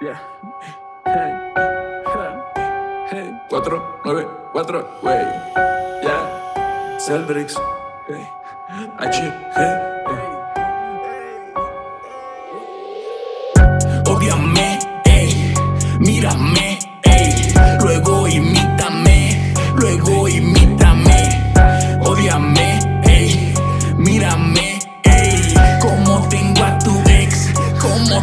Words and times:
Hey. 0.00 0.16
Hey. 3.10 3.28
494, 3.50 5.02
wey. 5.04 5.24
Yeah. 6.00 6.24
Celbrix. 6.96 7.52
Hey. 8.08 8.24
H. 8.96 9.20
Hey. 9.52 9.76
Ódiame, 14.06 14.78
ey, 15.04 15.54
mírame, 16.00 16.78
ey, 17.04 17.52
luego 17.82 18.26
imítame, 18.28 19.52
luego 19.76 20.28
imítame. 20.28 20.59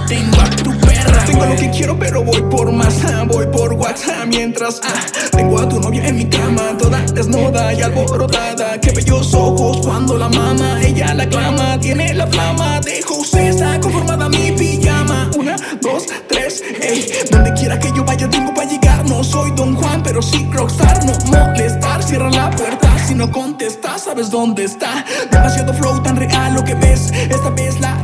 Tengo 0.08 0.42
a 0.42 0.50
tu 0.50 0.72
perra. 0.80 1.26
Tengo 1.26 1.46
lo 1.46 1.56
que 1.56 1.70
quiero, 1.72 1.98
pero 1.98 2.24
voy 2.24 2.42
por 2.44 2.72
más. 2.72 2.96
ah, 3.06 3.24
Voy 3.28 3.46
por 3.48 3.74
WhatsApp 3.74 4.26
mientras 4.28 4.80
ah, 4.84 5.28
tengo 5.32 5.60
a 5.60 5.68
tu 5.68 5.80
novia 5.80 6.08
en 6.08 6.16
mi 6.18 6.26
cama, 6.26 6.76
toda 6.78 7.00
desnuda 7.14 7.74
y 7.74 7.82
alborotada. 7.82 8.80
Qué 8.80 8.92
bellos 8.92 9.34
ojos 9.34 9.80
cuando 9.86 10.18
la 10.18 10.30
mama, 10.30 10.80
ella 10.82 11.14
la 11.14 11.28
clama. 11.28 11.80
Tiene 11.80 12.14
la 12.14 12.28
flama 12.28 12.80
de 12.82 13.02
José, 13.02 13.50
está 13.50 13.80
conformada 13.80 14.30
mi 14.30 14.52
pijama. 14.52 15.30
Una, 15.38 15.56
dos, 15.82 16.06
tres, 16.28 16.64
ey. 16.82 17.08
Donde 17.32 17.54
quiera 17.54 17.80
que 17.80 17.92
yo 17.96 18.04
vaya, 18.04 18.30
tengo 18.30 18.54
para 18.54 18.70
llegar. 18.70 19.06
No 19.06 19.24
soy 19.24 19.52
Don 19.56 19.76
Juan, 19.76 20.02
pero 20.04 20.22
sí 20.22 20.48
rockstar. 20.52 21.04
No 21.06 21.14
molestar, 21.26 22.04
cierra 22.04 22.30
la 22.30 22.50
puerta. 22.52 22.88
Si 23.08 23.14
no 23.16 23.32
contestas, 23.32 24.04
sabes 24.06 24.30
dónde 24.32 24.64
está. 24.66 25.06
Demasiado 25.32 25.74
flow 25.74 26.02
tan 26.02 26.16
real 26.18 26.54
lo 26.54 26.64
que 26.64 26.76
ves. 26.76 27.12
Esta 27.30 27.50
vez 27.52 27.80
la 27.80 28.02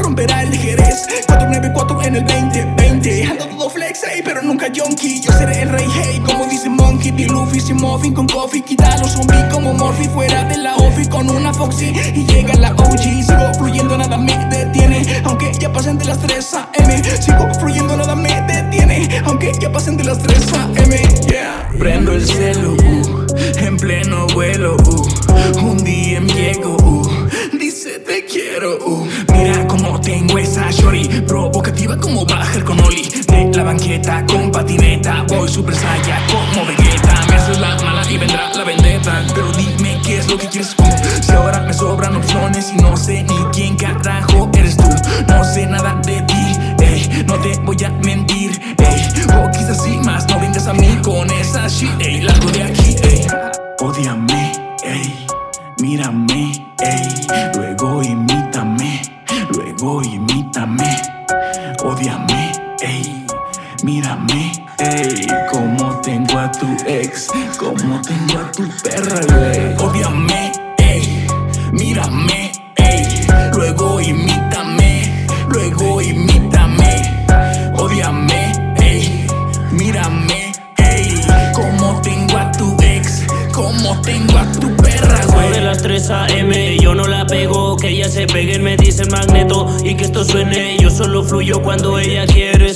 en 2.04 2.16
el 2.16 2.26
2020. 2.26 3.24
Ando 3.26 3.46
todo 3.48 3.70
flex, 3.70 4.04
ey, 4.04 4.22
pero 4.24 4.42
nunca 4.42 4.68
junkie. 4.74 5.22
Yo 5.22 5.32
seré 5.34 5.62
el 5.62 5.70
rey, 5.70 5.88
hey, 5.94 6.22
como 6.26 6.46
dice 6.46 6.70
Monkey. 6.70 7.12
D. 7.12 7.26
Luffy 7.28 7.60
sin 7.60 7.78
muffin 7.78 8.14
con 8.14 8.28
coffee. 8.28 8.62
Quita 8.62 8.98
los 8.98 9.12
zombies 9.12 9.46
como 9.52 9.74
Morphy 9.74 10.08
fuera 10.08 10.44
de 10.46 10.58
la 10.58 10.76
office 10.76 11.10
con 11.10 11.30
una 11.30 11.54
Foxy. 11.54 11.94
Y 12.16 12.26
llega 12.26 12.56
la 12.56 12.72
OG. 12.72 13.00
Sigo 13.00 13.54
fluyendo, 13.58 13.98
nada 13.98 14.18
me 14.18 14.38
detiene. 14.50 15.22
Aunque 15.26 15.52
ya 15.60 15.72
pasen 15.72 15.98
de 15.98 16.06
las 16.06 16.20
3 16.20 16.54
a.m. 16.54 17.04
Sigo 17.22 17.54
fluyendo, 17.60 17.98
nada 17.98 18.16
me 18.16 18.42
detiene. 18.42 19.10
Aunque 19.26 19.52
ya 19.60 19.72
pasen 19.72 19.98
de 19.98 20.04
las 20.04 20.20
3 20.20 20.54
a.m. 20.54 20.98
Yeah. 21.28 21.70
Prendo 21.78 22.14
el 22.14 22.26
celo, 22.26 22.74
uh, 22.74 23.26
en 23.58 23.78
pleno 23.78 24.28
vuelo, 24.28 24.78
uh, 24.78 25.60
un 25.60 25.84
día 25.84 26.20
llego, 26.22 26.78
uh, 26.78 27.58
dice 27.58 28.00
te 28.00 28.26
quiero, 28.26 28.78
uh. 28.86 29.33
Provocativa 31.22 31.98
como 31.98 32.26
baja 32.26 32.64
con 32.64 32.80
Oli. 32.80 33.04
De 33.28 33.52
la 33.56 33.64
banqueta 33.64 34.26
con 34.26 34.52
patineta, 34.52 35.24
voy 35.28 35.48
super 35.48 35.76
saya 35.76 36.20
como 36.28 36.66
Vegeta. 36.66 37.26
Me 37.30 37.36
haces 37.36 37.60
la 37.60 37.76
mala 37.84 38.10
y 38.10 38.18
vendrá 38.18 38.50
la 38.54 38.64
vendetta, 38.64 39.24
pero 39.34 39.52
dime 39.54 40.00
qué 40.04 40.20
es 40.20 40.28
lo 40.30 40.38
que 40.38 40.48
quieres 40.48 40.76
tú. 40.76 40.84
Si 41.22 41.32
ahora 41.32 41.60
me 41.62 41.74
sobran 41.74 42.16
opciones 42.16 42.72
y 42.72 42.82
no 42.82 42.96
sé 42.98 43.24
ni 43.24 43.36
quién 43.54 43.76
carajo 43.76 44.50
eres 44.54 44.78
tú, 44.78 44.90
no 45.28 45.44
sé 45.44 45.66
nada 45.66 46.00
de 46.06 46.22
ti, 46.22 46.84
ey, 46.84 47.24
no 47.28 47.36
te 47.36 47.58
voy 47.60 47.84
a 47.84 47.90
mentir, 48.04 48.60
ey, 48.78 49.02
o 49.38 49.52
quizás 49.52 49.84
sí 49.84 49.98
más, 50.04 50.28
no 50.28 50.40
vengas 50.40 50.68
a 50.68 50.74
mí 50.74 50.98
con 51.04 51.30
esa 51.32 51.68
shit, 51.68 51.92
ey, 52.00 52.22
largo 52.22 52.50
de 52.52 52.64
aquí, 52.64 52.96
ey. 53.04 53.28
Ódiame, 53.80 54.52
ey, 54.84 55.26
mírame, 55.82 56.52
ey, 56.82 57.28
luego 57.56 58.02
imítame, 58.04 58.33
luego 59.84 60.02
imítame. 60.04 61.02
Ódiame, 61.84 62.52
ey, 62.82 63.26
mírame, 63.84 64.52
ey, 64.80 65.28
como 65.52 66.00
tengo 66.02 66.40
a 66.40 66.50
tu 66.52 66.68
ex, 66.88 67.28
como 67.58 68.02
tengo 68.02 68.40
a 68.40 68.52
tu 68.52 68.64
perra, 68.82 69.20
güey. 69.28 69.76
Ódiame, 69.78 70.52
ey, 70.78 71.28
mírame, 71.74 72.52
ey, 72.78 73.28
luego 73.54 74.00
imítame, 74.00 75.26
luego 75.50 76.02
imítame. 76.02 77.26
Ódiame, 77.78 78.54
ey, 78.78 79.28
mírame, 79.72 80.54
ey, 80.78 81.22
como 81.54 82.00
tengo 82.02 82.38
a 82.38 82.52
tu 82.54 82.78
ex, 82.82 83.26
como 83.52 84.00
tengo 84.02 84.38
a 84.38 84.46
tu 84.54 84.74
perra, 84.78 85.24
Son 85.24 85.42
de 85.42 85.50
güey. 85.50 85.62
las 85.62 85.82
3 85.82 86.10
a.m. 86.10 86.78
Yo 86.80 86.93
se 88.14 88.28
pegue, 88.28 88.60
me 88.60 88.78
dice 88.78 89.02
el 89.02 89.10
magneto. 89.10 89.68
Y 89.84 89.96
que 89.96 90.04
esto 90.04 90.24
suene, 90.24 90.78
yo 90.80 90.92
solo 90.92 91.24
fluyo 91.24 91.62
cuando 91.64 91.98
ella 91.98 92.28
quiere. 92.28 92.72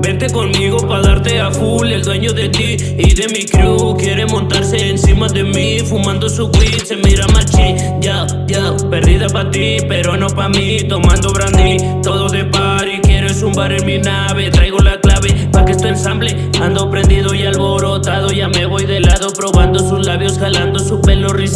Vente 0.00 0.30
conmigo 0.30 0.78
pa' 0.86 1.00
darte 1.00 1.40
a 1.40 1.50
full. 1.50 1.88
El 1.88 2.02
dueño 2.02 2.32
de 2.32 2.48
ti 2.48 2.76
y 2.96 3.14
de 3.14 3.28
mi 3.28 3.44
crew 3.44 3.96
quiere 3.96 4.26
montarse 4.26 4.90
encima 4.90 5.26
de 5.26 5.42
mí. 5.42 5.80
Fumando 5.80 6.28
su 6.28 6.46
weed, 6.50 6.84
se 6.84 6.96
mira 6.96 7.26
machi. 7.28 7.74
Ya, 8.00 8.26
ya, 8.46 8.76
perdida 8.88 9.26
pa' 9.28 9.50
ti, 9.50 9.78
pero 9.88 10.16
no 10.16 10.28
pa' 10.28 10.48
mí. 10.48 10.84
Tomando 10.88 11.32
brandy, 11.32 11.78
todo 12.02 12.28
de 12.28 12.44
party. 12.44 13.00
Quieres 13.02 13.42
un 13.42 13.52
bar 13.54 13.72
en 13.72 13.84
mi 13.84 13.98
nave, 13.98 14.50
traigo 14.50 14.78
la 14.78 15.00
clave 15.00 15.48
pa' 15.50 15.64
que 15.64 15.72
esto 15.72 15.88
ensamble. 15.88 16.36
Ando 16.62 16.88
prendido 16.90 17.34
y 17.34 17.44
alborotado, 17.44 18.30
ya 18.30 18.48
me 18.48 18.66
voy 18.66 18.86
de 18.86 18.97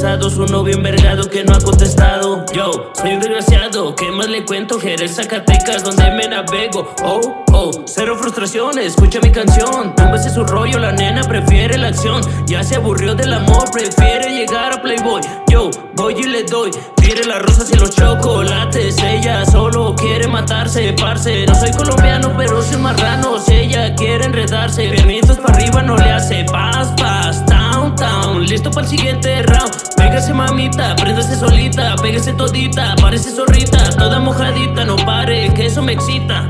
pelo 0.03 0.17
rizado. 0.17 0.31
Su 0.31 0.47
novio 0.47 0.75
envergado 0.75 1.29
que 1.29 1.45
no 1.45 1.55
ha 1.55 1.61
contestado. 1.61 2.45
Yo, 2.53 2.91
soy 2.95 3.13
un 3.13 3.21
desgraciado, 3.21 3.95
¿qué 3.95 4.11
más 4.11 4.29
le 4.29 4.45
cuento? 4.45 4.79
Jerez, 4.81 5.17
Zacatecas, 5.17 5.85
donde 5.85 6.11
me 6.13 6.29
navego. 6.29 6.95
Oh, 7.05 7.45
oh, 7.53 7.71
cero 7.87 8.17
frustraciones, 8.19 8.87
escucha 8.87 9.21
mi 9.21 9.31
canción. 9.31 9.95
Beses 10.13 10.35
su 10.35 10.45
rollo, 10.45 10.79
la 10.79 10.93
nena 10.93 11.23
prefiere 11.23 11.79
la 11.79 11.89
acción. 11.89 12.23
Ya 12.47 12.63
se 12.63 12.77
aburrió 12.77 13.15
del 13.15 13.33
amor, 13.33 13.71
prefiere 13.73 14.31
llegar 14.31 14.73
a 14.73 14.83
Playboy. 14.83 15.23
Yo, 15.49 15.71
voy 15.95 16.15
y 16.19 16.25
le 16.25 16.43
doy. 16.45 16.71
Tire 16.97 17.25
las 17.25 17.43
rosas 17.43 17.71
y 17.73 17.77
los 17.77 17.91
chocolates. 17.91 18.97
Ella 19.03 19.45
solo 19.47 19.95
quiere 19.97 20.29
matarse, 20.29 20.95
parce. 21.01 21.47
No 21.47 21.55
soy 21.55 21.71
colombiano, 21.73 22.35
pero 22.37 22.63
soy 22.63 22.77
marrano. 22.79 23.37
Ella 23.49 23.95
quiere 23.95 24.25
enredarse, 24.25 24.89
piernitos 24.89 25.39
para 25.39 25.55
arriba 25.55 25.83
no 25.83 25.97
le 25.97 26.11
hace 26.11 26.45
paz, 26.45 26.93
para 28.73 28.87
el 28.87 28.89
siguiente 28.91 29.43
round. 29.43 29.73
Pégase 29.97 30.33
mamita, 30.33 30.97
préndase 30.97 31.37
solita, 31.37 31.95
pégase 31.97 32.33
todita, 32.33 32.95
parece 33.01 33.31
zorrita, 33.31 33.91
toda 33.97 34.19
mojadita, 34.19 34.85
no 34.85 34.97
pare, 34.97 35.53
que 35.55 35.67
eso 35.67 35.83
me 35.83 35.93
excita. 35.93 36.49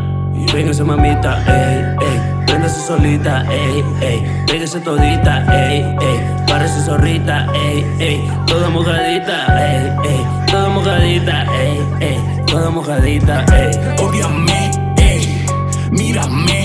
Véngase 0.52 0.82
mamita, 0.84 1.42
ey, 1.46 1.84
ey, 2.00 2.44
préndase 2.46 2.80
solita, 2.86 3.44
ey, 3.50 3.84
ey, 4.00 4.44
pégase 4.46 4.80
todita, 4.80 5.44
ey, 5.52 5.82
ey, 6.00 6.20
parece 6.46 6.80
zorrita, 6.84 7.46
ey, 7.54 7.86
ey, 7.98 8.30
toda 8.46 8.68
mojadita, 8.68 9.46
ey, 9.58 9.92
ey, 10.04 10.26
toda 10.46 10.68
mojadita, 10.68 11.44
ey, 11.54 11.78
ey, 12.00 12.18
toda 12.46 12.70
mojadita, 12.70 13.44
ey. 13.54 13.70
Ódiame, 14.02 14.70
ey, 14.96 15.46
mírame, 15.90 16.61